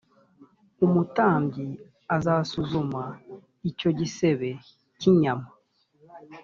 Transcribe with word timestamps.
umutambyi 0.85 1.67
azasuzuma 2.15 3.03
icyo 3.69 3.89
gisebe 3.99 4.49
cy’inyama 4.99 5.47